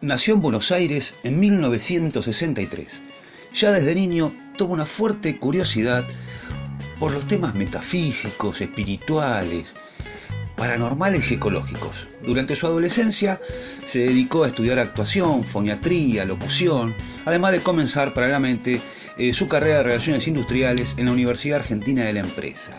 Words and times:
nació 0.00 0.34
en 0.34 0.40
Buenos 0.40 0.72
Aires 0.72 1.14
en 1.22 1.38
1963. 1.38 3.02
Ya 3.54 3.72
desde 3.72 3.94
niño 3.94 4.32
tuvo 4.56 4.72
una 4.72 4.86
fuerte 4.86 5.38
curiosidad 5.38 6.06
por 6.98 7.12
los 7.12 7.26
temas 7.26 7.54
metafísicos, 7.54 8.60
espirituales, 8.60 9.74
paranormales 10.56 11.30
y 11.30 11.34
ecológicos. 11.34 12.08
Durante 12.22 12.56
su 12.56 12.66
adolescencia 12.66 13.40
se 13.86 14.00
dedicó 14.00 14.44
a 14.44 14.48
estudiar 14.48 14.78
actuación, 14.78 15.44
foniatría, 15.44 16.24
locución, 16.24 16.94
además 17.24 17.52
de 17.52 17.60
comenzar 17.60 18.14
paralelamente 18.14 18.80
eh, 19.16 19.32
su 19.32 19.48
carrera 19.48 19.78
de 19.78 19.82
Relaciones 19.84 20.28
Industriales 20.28 20.94
en 20.98 21.06
la 21.06 21.12
Universidad 21.12 21.60
Argentina 21.60 22.04
de 22.04 22.12
la 22.12 22.20
Empresa. 22.20 22.78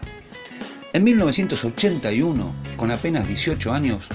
En 0.93 1.03
1981, 1.03 2.53
con 2.75 2.91
apenas 2.91 3.27
18 3.27 3.73
años, 3.73 4.07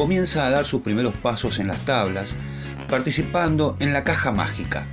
comienza 0.00 0.46
a 0.46 0.50
dar 0.50 0.64
sus 0.64 0.80
primeros 0.80 1.14
pasos 1.18 1.58
en 1.58 1.66
las 1.66 1.84
tablas, 1.84 2.30
participando 2.88 3.76
en 3.80 3.92
La 3.92 4.02
Caja 4.02 4.32
Mágica, 4.32 4.86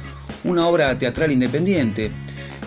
una 0.43 0.67
obra 0.67 0.99
teatral 0.99 1.31
independiente, 1.31 2.11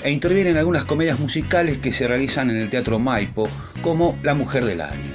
e 0.03 0.11
interviene 0.11 0.49
en 0.49 0.57
algunas 0.57 0.87
comedias 0.87 1.21
musicales 1.21 1.77
que 1.77 1.93
se 1.93 2.09
realizan 2.09 2.49
en 2.49 2.57
el 2.57 2.71
Teatro 2.71 2.99
Maipo, 2.99 3.47
como 3.83 4.19
La 4.23 4.33
Mujer 4.33 4.65
del 4.65 4.81
Año. 4.81 5.15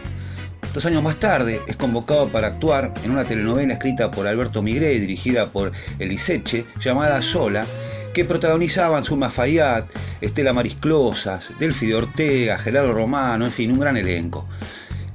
Dos 0.72 0.86
años 0.86 1.02
más 1.02 1.18
tarde 1.18 1.64
es 1.66 1.76
convocado 1.78 2.32
para 2.32 2.46
actuar 2.46 2.94
en 3.04 3.10
una 3.10 3.24
telenovela 3.24 3.74
escrita 3.74 4.12
por 4.12 4.28
Alberto 4.28 4.62
Migré 4.62 4.94
y 4.94 5.00
dirigida 5.00 5.48
por 5.48 5.72
Eliseche, 5.98 6.64
llamada 6.80 7.24
Sola, 7.24 7.66
que 8.14 8.24
protagonizaban 8.24 9.04
Suma 9.04 9.32
Fayad, 9.32 9.86
Estela 10.22 10.54
Marisclosas, 10.54 11.50
Delfi 11.58 11.88
de 11.88 11.96
Ortega, 11.96 12.60
Gerardo 12.60 12.94
Romano, 12.94 13.46
en 13.46 13.52
fin, 13.52 13.72
un 13.72 13.80
gran 13.80 13.98
elenco. 13.98 14.48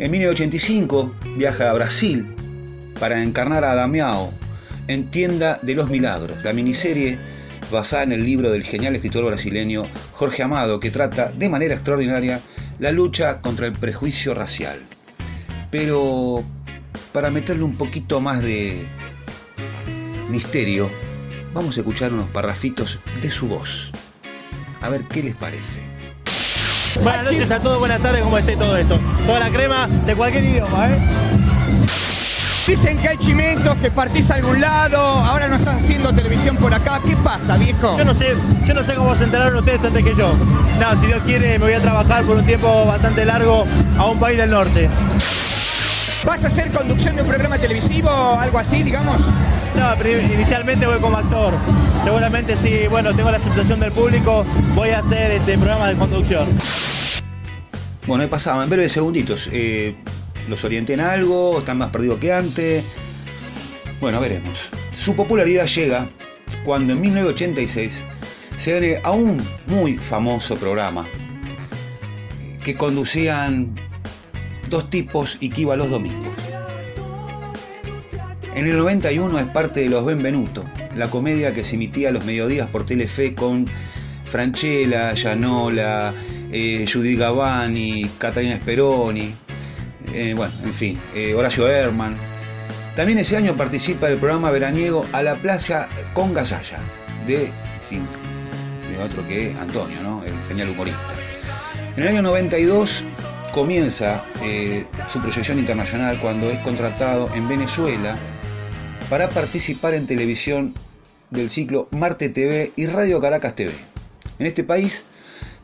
En 0.01 0.11
1985 0.13 1.15
viaja 1.37 1.69
a 1.69 1.75
Brasil 1.75 2.25
para 2.99 3.23
encarnar 3.23 3.65
a 3.65 3.75
Damiao 3.75 4.33
en 4.89 5.11
Tienda 5.11 5.59
de 5.61 5.75
los 5.75 5.91
Milagros, 5.91 6.43
la 6.43 6.55
miniserie 6.55 7.19
basada 7.71 8.05
en 8.05 8.13
el 8.13 8.25
libro 8.25 8.51
del 8.51 8.65
genial 8.65 8.95
escritor 8.95 9.27
brasileño 9.27 9.91
Jorge 10.15 10.43
Amado, 10.43 10.81
que 10.81 10.91
trata 10.91 11.31
de 11.33 11.51
manera 11.51 11.75
extraordinaria 11.75 12.41
la 12.79 12.93
lucha 12.93 13.43
contra 13.43 13.67
el 13.67 13.75
prejuicio 13.75 14.33
racial. 14.33 14.81
Pero 15.71 16.45
para 17.13 17.31
meterle 17.31 17.65
un 17.65 17.77
poquito 17.77 18.23
más 18.23 18.43
de 18.43 18.89
misterio, 20.31 20.91
vamos 21.53 21.77
a 21.77 21.81
escuchar 21.81 22.15
unos 22.15 22.31
parrafitos 22.31 23.01
de 23.21 23.31
su 23.31 23.49
voz. 23.49 23.93
A 24.81 24.89
ver 24.89 25.03
qué 25.11 25.23
les 25.23 25.37
parece. 25.37 25.81
Buenas 26.97 27.25
noches 27.25 27.51
a 27.51 27.61
todos, 27.61 27.79
buenas 27.79 28.01
tardes, 28.01 28.23
¿cómo 28.23 28.37
esté 28.37 28.57
todo 28.57 28.77
esto? 28.77 28.99
Toda 29.27 29.41
la 29.41 29.51
crema 29.51 29.87
de 29.87 30.15
cualquier 30.15 30.45
idioma, 30.45 30.91
¿eh? 30.91 30.99
Dicen 32.67 32.99
que 32.99 33.09
hay 33.09 33.17
chimentos, 33.17 33.77
que 33.79 33.91
partís 33.91 34.31
a 34.31 34.35
algún 34.35 34.61
lado, 34.61 34.99
ahora 34.99 35.49
no 35.49 35.57
estás 35.57 35.83
haciendo 35.83 36.13
televisión 36.13 36.57
por 36.57 36.73
acá. 36.75 37.01
¿Qué 37.05 37.17
pasa, 37.17 37.57
viejo? 37.57 37.97
Yo 37.97 38.05
no 38.05 38.15
sé, 38.15 38.35
yo 38.67 38.75
no 38.75 38.85
sé 38.85 38.95
cómo 38.95 39.15
se 39.15 39.25
enteraron 39.25 39.57
ustedes 39.57 39.83
antes 39.83 40.05
que 40.05 40.15
yo. 40.15 40.33
No, 40.79 41.01
si 41.01 41.07
Dios 41.07 41.23
quiere 41.25 41.59
me 41.59 41.65
voy 41.65 41.75
a 41.75 41.81
trabajar 41.81 42.25
por 42.25 42.37
un 42.37 42.47
tiempo 42.47 42.85
bastante 42.87 43.25
largo 43.25 43.67
a 43.99 44.07
un 44.07 44.21
país 44.21 44.37
del 44.37 44.51
norte. 44.51 44.89
¿Vas 46.25 46.45
a 46.45 46.49
hacer 46.49 46.71
conducción 46.71 47.17
de 47.17 47.23
un 47.23 47.29
programa 47.29 47.57
televisivo 47.59 48.11
o 48.11 48.39
algo 48.39 48.59
así, 48.59 48.83
digamos? 48.83 49.17
Inicialmente 50.09 50.87
voy 50.87 50.99
como 50.99 51.19
actor. 51.19 51.53
Seguramente 52.05 52.57
si, 52.57 52.87
bueno, 52.89 53.15
tengo 53.15 53.31
la 53.31 53.37
aceptación 53.37 53.81
del 53.81 53.93
público, 53.93 54.47
voy 54.75 54.91
a 54.91 55.01
hacer 55.01 55.33
este 55.33 55.57
programa 55.57 55.91
de 55.91 55.97
conducción. 55.97 56.49
Bueno, 58.07 58.23
ahí 58.23 58.31
pasaba, 58.31 58.65
en 58.65 58.71
breves 58.71 58.93
segunditos. 58.93 59.51
Eh, 59.53 59.95
¿Los 60.49 60.65
orienté 60.65 60.95
en 60.95 61.01
algo? 61.01 61.59
¿Están 61.59 61.77
más 61.79 61.91
perdidos 61.91 62.19
que 62.19 62.33
antes? 62.33 62.83
Bueno, 64.01 64.21
veremos. 64.21 64.71
Su 64.95 65.15
popularidad 65.15 65.67
llega 65.67 66.09
cuando 66.65 66.95
en 66.95 67.01
1986 67.03 68.03
se 68.57 68.79
une 68.79 69.01
a 69.05 69.11
un 69.11 69.47
muy 69.67 69.99
famoso 69.99 70.57
programa 70.57 71.07
que 72.65 72.75
conducían 72.75 73.75
dos 74.71 74.89
tipos 74.89 75.37
y 75.41 75.51
que 75.51 75.61
iba 75.61 75.77
los 75.77 75.91
domingos. 75.91 76.50
En 78.61 78.67
el 78.67 78.77
91 78.77 79.39
es 79.39 79.47
parte 79.47 79.81
de 79.81 79.89
Los 79.89 80.05
Benvenuto, 80.05 80.67
la 80.95 81.09
comedia 81.09 81.55
que 81.55 81.65
se 81.65 81.77
emitía 81.77 82.11
los 82.11 82.27
mediodías 82.27 82.69
por 82.69 82.85
Telefe 82.85 83.35
con 83.35 83.67
Franchella, 84.25 85.15
Gianola, 85.15 86.15
eh, 86.53 86.85
Judy 86.87 87.17
Gavani, 87.17 88.11
Catalina 88.19 88.57
Speroni, 88.57 89.35
eh, 90.13 90.35
bueno, 90.37 90.53
en 90.63 90.75
fin, 90.75 90.99
eh, 91.15 91.33
Horacio 91.35 91.67
Herman. 91.69 92.15
También 92.95 93.17
ese 93.17 93.39
año 93.39 93.57
participa 93.57 94.09
del 94.09 94.19
programa 94.19 94.51
veraniego 94.51 95.07
A 95.15 95.23
la 95.23 95.37
Playa 95.37 95.89
con 96.13 96.35
Gasalla, 96.35 96.81
de, 97.27 97.51
sí, 97.89 97.99
de 98.91 99.03
otro 99.03 99.27
que 99.27 99.57
Antonio, 99.59 100.03
¿no? 100.03 100.23
el 100.23 100.35
genial 100.49 100.69
humorista. 100.69 101.15
En 101.97 102.03
el 102.03 102.09
año 102.11 102.21
92 102.21 103.05
comienza 103.55 104.23
su 105.09 105.19
proyección 105.19 105.59
internacional 105.59 106.21
cuando 106.21 106.51
es 106.51 106.59
contratado 106.59 107.31
en 107.35 107.49
Venezuela 107.49 108.19
para 109.11 109.29
participar 109.29 109.93
en 109.95 110.07
televisión 110.07 110.73
del 111.31 111.51
ciclo 111.51 111.89
Marte 111.91 112.29
TV 112.29 112.73
y 112.77 112.87
Radio 112.87 113.21
Caracas 113.21 113.57
TV. 113.57 113.73
En 114.39 114.47
este 114.47 114.65
país 114.65 115.05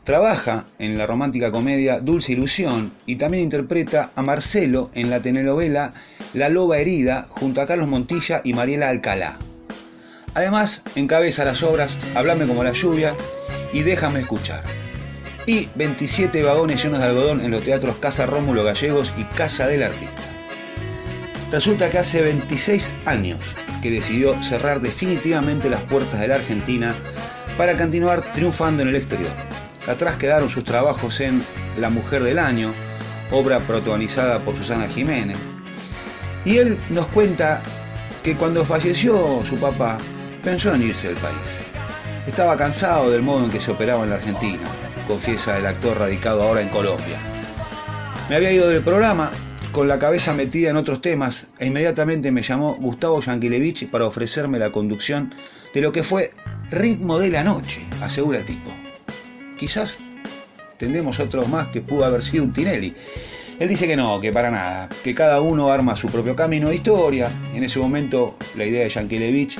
trabaja 0.03 0.65
en 0.77 0.97
la 0.97 1.07
romántica 1.07 1.49
comedia 1.49 2.01
Dulce 2.01 2.33
Ilusión 2.33 2.91
y 3.05 3.15
también 3.15 3.43
interpreta 3.43 4.11
a 4.15 4.21
Marcelo 4.21 4.91
en 4.93 5.09
la 5.09 5.21
telenovela 5.21 5.93
La 6.33 6.49
Loba 6.49 6.77
Herida 6.77 7.27
junto 7.29 7.61
a 7.61 7.65
Carlos 7.65 7.87
Montilla 7.87 8.41
y 8.43 8.53
Mariela 8.53 8.89
Alcalá. 8.89 9.37
Además, 10.33 10.83
encabeza 10.95 11.45
las 11.45 11.63
obras 11.63 11.97
Hablame 12.15 12.45
como 12.45 12.63
la 12.63 12.73
lluvia 12.73 13.15
y 13.73 13.81
Déjame 13.81 14.19
escuchar 14.19 14.63
y 15.47 15.69
27 15.75 16.43
vagones 16.43 16.83
llenos 16.83 16.99
de 16.99 17.05
algodón 17.05 17.39
en 17.39 17.51
los 17.51 17.63
teatros 17.63 17.95
Casa 17.95 18.25
Rómulo 18.25 18.65
Gallegos 18.65 19.13
y 19.17 19.23
Casa 19.23 19.65
del 19.65 19.83
Artista. 19.83 20.36
Resulta 21.51 21.89
que 21.89 21.97
hace 21.97 22.21
26 22.21 22.93
años 23.05 23.39
que 23.81 23.89
decidió 23.89 24.41
cerrar 24.43 24.81
definitivamente 24.81 25.69
las 25.69 25.81
puertas 25.81 26.19
de 26.19 26.27
la 26.27 26.35
Argentina 26.35 26.97
para 27.57 27.77
continuar 27.77 28.21
triunfando 28.33 28.83
en 28.83 28.89
el 28.89 28.95
exterior. 28.95 29.31
Atrás 29.87 30.17
quedaron 30.17 30.49
sus 30.49 30.65
trabajos 30.65 31.21
en 31.21 31.41
La 31.79 31.89
Mujer 31.89 32.21
del 32.23 32.37
Año, 32.37 32.73
obra 33.31 33.59
protagonizada 33.59 34.39
por 34.39 34.57
Susana 34.57 34.89
Jiménez. 34.89 35.37
Y 36.43 36.57
él 36.57 36.77
nos 36.89 37.07
cuenta 37.07 37.61
que 38.23 38.35
cuando 38.35 38.65
falleció 38.65 39.41
su 39.47 39.55
papá, 39.57 39.97
pensó 40.43 40.75
en 40.75 40.81
irse 40.81 41.07
del 41.07 41.17
país. 41.17 41.37
Estaba 42.27 42.57
cansado 42.57 43.09
del 43.09 43.21
modo 43.21 43.45
en 43.45 43.51
que 43.51 43.61
se 43.61 43.71
operaba 43.71 44.03
en 44.03 44.09
la 44.09 44.17
Argentina, 44.17 44.67
confiesa 45.07 45.57
el 45.57 45.65
actor 45.65 45.97
radicado 45.97 46.43
ahora 46.43 46.61
en 46.61 46.67
Colombia. 46.67 47.17
Me 48.29 48.35
había 48.35 48.51
ido 48.51 48.67
del 48.67 48.81
programa 48.81 49.31
con 49.77 49.87
la 49.87 49.99
cabeza 49.99 50.33
metida 50.33 50.71
en 50.71 50.75
otros 50.75 51.03
temas 51.03 51.45
e 51.59 51.67
inmediatamente 51.67 52.31
me 52.31 52.41
llamó 52.41 52.77
Gustavo 52.77 53.21
Yankelevich 53.21 53.87
para 53.91 54.07
ofrecerme 54.07 54.57
la 54.57 54.71
conducción 54.71 55.35
de 55.71 55.81
lo 55.81 55.91
que 55.91 56.01
fue 56.01 56.31
Ritmo 56.71 57.19
de 57.19 57.29
la 57.29 57.43
Noche, 57.43 57.85
asegura 58.01 58.43
tipo. 58.43 58.71
Quizás 59.55 59.99
tendremos 60.79 61.19
otros 61.19 61.47
más 61.47 61.67
que 61.67 61.81
pudo 61.81 62.05
haber 62.05 62.23
sido 62.23 62.43
un 62.43 62.53
Tinelli. 62.53 62.95
Él 63.59 63.69
dice 63.69 63.85
que 63.85 63.95
no, 63.95 64.19
que 64.19 64.33
para 64.33 64.49
nada, 64.49 64.89
que 65.03 65.13
cada 65.13 65.41
uno 65.41 65.71
arma 65.71 65.95
su 65.95 66.07
propio 66.07 66.35
camino 66.35 66.69
de 66.69 66.75
historia. 66.77 67.29
En 67.53 67.63
ese 67.63 67.77
momento 67.77 68.35
la 68.55 68.65
idea 68.65 68.81
de 68.81 68.89
Yankelevich 68.89 69.59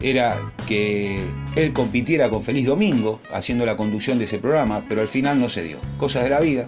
era 0.00 0.42
que 0.66 1.20
él 1.54 1.72
compitiera 1.72 2.30
con 2.30 2.42
Feliz 2.42 2.66
Domingo 2.66 3.20
haciendo 3.32 3.64
la 3.64 3.76
conducción 3.76 4.18
de 4.18 4.24
ese 4.24 4.38
programa, 4.38 4.84
pero 4.88 5.02
al 5.02 5.08
final 5.08 5.38
no 5.38 5.48
se 5.48 5.62
dio. 5.62 5.76
Cosas 5.98 6.24
de 6.24 6.30
la 6.30 6.40
vida. 6.40 6.66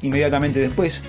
Inmediatamente 0.00 0.60
después 0.60 1.02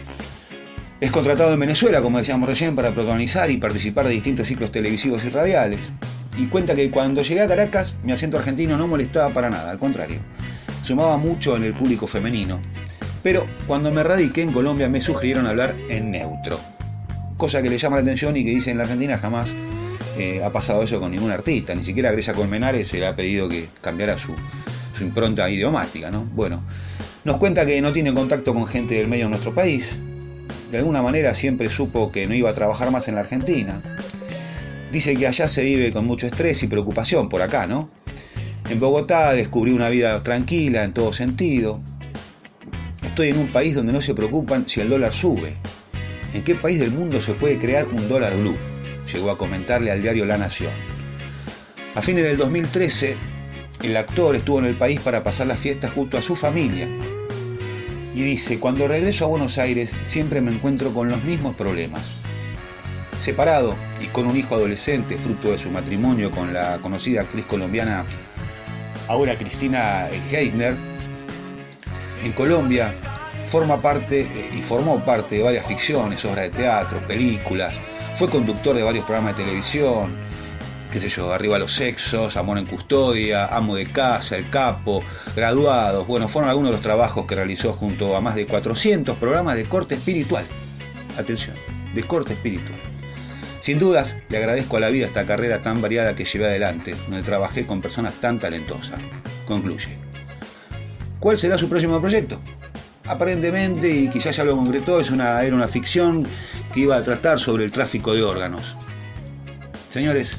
es 1.00 1.12
contratado 1.12 1.54
en 1.54 1.60
Venezuela, 1.60 2.02
como 2.02 2.18
decíamos 2.18 2.50
recién, 2.50 2.76
para 2.76 2.94
protagonizar 2.94 3.52
y 3.52 3.58
participar 3.58 4.08
de 4.08 4.14
distintos 4.14 4.48
ciclos 4.48 4.72
televisivos 4.72 5.24
y 5.26 5.30
radiales. 5.30 5.92
Y 6.38 6.48
cuenta 6.48 6.76
que 6.76 6.90
cuando 6.90 7.22
llegué 7.22 7.42
a 7.42 7.48
Caracas, 7.48 7.96
mi 8.04 8.12
acento 8.12 8.38
argentino 8.38 8.78
no 8.78 8.88
molestaba 8.88 9.32
para 9.32 9.50
nada, 9.50 9.70
al 9.70 9.78
contrario, 9.78 10.20
sumaba 10.84 11.18
mucho 11.18 11.56
en 11.56 11.66
el 11.66 11.74
público 11.74 12.08
femenino. 12.08 12.60
Pero 13.22 13.48
cuando 13.68 13.92
me 13.92 14.04
radiqué 14.04 14.42
en 14.42 14.52
Colombia 14.52 14.90
me 14.90 15.02
sugirieron 15.02 15.46
hablar 15.46 15.76
en 15.90 16.12
neutro, 16.12 16.60
cosa 17.36 17.62
que 17.62 17.70
le 17.70 17.78
llama 17.78 17.98
la 17.98 18.02
atención 18.02 18.36
y 18.38 18.44
que 18.44 18.52
dice 18.52 18.72
en 18.72 18.78
la 18.78 18.84
Argentina 18.84 19.18
jamás 19.18 19.54
eh, 20.18 20.42
ha 20.44 20.50
pasado 20.52 20.82
eso 20.82 21.00
con 21.00 21.12
ningún 21.12 21.30
artista, 21.30 21.76
ni 21.76 21.84
siquiera 21.84 22.12
Grecia 22.12 22.34
Colmenares 22.34 22.88
se 22.88 23.00
le 23.00 23.06
ha 23.06 23.16
pedido 23.16 23.48
que 23.48 23.68
cambiara 23.82 24.18
su, 24.18 24.34
impronta 25.00 25.48
idiomática, 25.48 26.10
¿no? 26.10 26.26
Bueno, 26.34 26.64
nos 27.24 27.38
cuenta 27.38 27.68
que 27.68 27.80
no 27.82 27.94
tiene 27.94 28.12
contacto 28.16 28.52
con 28.56 28.66
gente 28.66 28.96
del 28.96 29.08
medio 29.08 29.26
en 29.26 29.32
nuestro 29.32 29.54
país, 29.54 29.96
de 30.72 30.78
alguna 30.78 31.02
manera 31.02 31.34
siempre 31.36 31.70
supo 31.70 32.12
que 32.12 32.28
no 32.28 32.34
iba 32.34 32.50
a 32.50 32.54
trabajar 32.54 32.92
más 32.92 33.08
en 33.08 33.16
la 33.16 33.22
Argentina. 33.22 33.82
Dice 34.92 35.16
que 35.16 35.28
allá 35.28 35.48
se 35.48 35.64
vive 35.64 35.92
con 35.92 36.06
mucho 36.06 36.28
estrés 36.28 36.62
y 36.64 36.68
preocupación 36.68 37.30
por 37.30 37.42
acá, 37.42 37.68
¿no? 37.68 37.90
En 38.70 38.80
Bogotá 38.80 39.34
descubrí 39.34 39.72
una 39.72 39.90
vida 39.90 40.22
tranquila 40.24 40.84
en 40.84 40.94
todo 40.94 41.14
sentido. 41.14 41.80
Estoy 43.04 43.30
en 43.30 43.40
un 43.40 43.52
país 43.52 43.76
donde 43.76 43.94
no 43.94 44.02
se 44.02 44.14
preocupan 44.14 44.68
si 44.68 44.82
el 44.82 44.90
dólar 44.90 45.14
sube. 45.14 45.56
¿En 46.34 46.44
qué 46.44 46.56
país 46.56 46.80
del 46.80 46.92
mundo 46.92 47.22
se 47.22 47.34
puede 47.34 47.58
crear 47.58 47.86
un 47.86 48.08
dólar 48.10 48.36
blue? 48.38 48.56
llegó 49.12 49.32
a 49.32 49.38
comentarle 49.38 49.92
al 49.92 50.02
diario 50.02 50.26
La 50.26 50.38
Nación. 50.38 50.74
A 51.96 52.02
fines 52.02 52.24
del 52.24 52.38
2013, 52.38 53.16
el 53.84 53.98
actor 53.98 54.36
estuvo 54.36 54.60
en 54.60 54.66
el 54.66 54.78
país 54.78 55.00
para 55.00 55.24
pasar 55.24 55.48
las 55.48 55.60
fiestas 55.60 55.94
junto 55.94 56.18
a 56.18 56.22
su 56.22 56.36
familia. 56.36 56.88
Y 58.18 58.24
dice, 58.24 58.60
cuando 58.60 58.88
regreso 58.88 59.26
a 59.26 59.28
Buenos 59.28 59.60
Aires 59.60 59.94
siempre 60.08 60.42
me 60.42 60.52
encuentro 60.52 60.92
con 60.92 61.08
los 61.08 61.24
mismos 61.24 61.56
problemas. 61.56 62.16
Separado 63.20 63.76
y 64.02 64.08
con 64.08 64.26
un 64.26 64.36
hijo 64.36 64.56
adolescente, 64.56 65.20
fruto 65.20 65.52
de 65.52 65.60
su 65.60 65.70
matrimonio 65.70 66.32
con 66.32 66.52
la 66.52 66.80
conocida 66.80 67.22
actriz 67.22 67.46
colombiana, 67.46 68.06
ahora 69.08 69.38
Cristina 69.38 70.08
Heidner, 70.32 70.74
en 72.24 72.32
Colombia 72.32 72.96
forma 73.50 73.80
parte 73.80 74.22
eh, 74.22 74.50
y 74.58 74.62
formó 74.64 75.00
parte 75.02 75.36
de 75.36 75.44
varias 75.44 75.68
ficciones, 75.68 76.26
obras 76.26 76.46
de 76.46 76.50
teatro, 76.50 77.00
películas, 77.08 77.76
fue 78.16 78.28
conductor 78.28 78.76
de 78.76 78.82
varios 78.82 79.06
programas 79.06 79.38
de 79.38 79.44
televisión, 79.44 80.12
qué 80.92 81.00
sé 81.00 81.10
yo, 81.10 81.32
Arriba 81.32 81.60
los 81.60 81.74
Sexos, 81.74 82.38
Amor 82.38 82.58
en 82.58 82.66
Custodia, 82.66 83.46
Amo 83.48 83.76
de 83.76 83.86
Casa, 83.86 84.38
El 84.38 84.50
Capo, 84.50 85.04
Graduados, 85.36 86.08
bueno, 86.08 86.28
fueron 86.28 86.50
algunos 86.50 86.72
de 86.72 86.78
los 86.78 86.82
trabajos 86.82 87.26
que 87.26 87.36
realizó 87.36 87.74
junto 87.74 88.16
a 88.16 88.22
más 88.22 88.36
de 88.36 88.46
400 88.46 89.18
programas 89.18 89.56
de 89.56 89.66
corte 89.66 89.96
espiritual. 89.96 90.46
Atención, 91.18 91.56
de 91.94 92.04
corte 92.04 92.34
espiritual. 92.34 92.80
Sin 93.62 93.80
dudas, 93.80 94.16
le 94.30 94.38
agradezco 94.38 94.78
a 94.78 94.80
la 94.80 94.90
vida 94.90 95.08
esta 95.08 95.26
carrera 95.26 95.60
tan 95.60 95.82
variada 95.82 96.16
que 96.16 96.26
llevé 96.26 96.46
adelante, 96.46 96.96
donde 97.08 97.24
trabajé 97.24 97.66
con 97.66 97.82
personas 97.82 98.14
tan 98.16 98.40
talentosas. 98.40 99.00
Concluye. 99.46 99.98
¿Cuál 101.20 101.38
será 101.38 101.58
su 101.58 101.68
próximo 101.68 102.00
proyecto? 102.00 102.40
Aparentemente, 103.06 103.90
y 103.90 104.10
quizás 104.10 104.36
ya 104.36 104.44
lo 104.44 104.56
concretó, 104.56 105.00
es 105.00 105.10
una, 105.10 105.44
era 105.44 105.56
una 105.56 105.68
ficción 105.68 106.26
que 106.74 106.82
iba 106.82 106.96
a 106.96 107.04
tratar 107.04 107.40
sobre 107.40 107.66
el 107.66 107.72
tráfico 107.72 108.14
de 108.14 108.24
órganos. 108.24 108.78
Señores, 109.88 110.38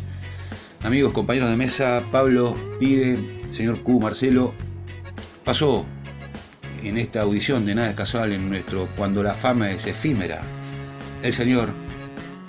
amigos, 0.82 1.12
compañeros 1.12 1.50
de 1.50 1.56
mesa, 1.56 2.04
Pablo 2.10 2.54
pide, 2.78 3.38
señor 3.50 3.82
Q, 3.82 4.00
Marcelo, 4.00 4.54
pasó 5.44 5.84
en 6.82 6.98
esta 6.98 7.22
audición 7.22 7.66
de 7.66 7.74
Nada 7.74 7.90
es 7.90 7.96
Casual 7.96 8.32
en 8.32 8.48
nuestro 8.48 8.88
Cuando 8.96 9.22
la 9.22 9.34
fama 9.34 9.70
es 9.70 9.86
efímera, 9.86 10.40
el 11.22 11.32
señor 11.32 11.70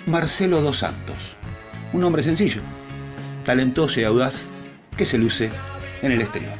Marcelo 0.05 0.61
Dos 0.61 0.79
Santos. 0.79 1.35
Un 1.93 2.03
hombre 2.03 2.23
sencillo, 2.23 2.61
talentoso 3.43 3.99
y 3.99 4.03
audaz 4.03 4.47
que 4.95 5.05
se 5.05 5.17
luce 5.17 5.49
en 6.01 6.11
el 6.11 6.21
exterior. 6.21 6.53